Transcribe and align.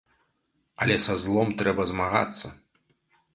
Але 0.85 0.95
са 1.03 1.17
злом 1.25 1.53
трэба 1.61 1.85
змагацца! 1.93 2.47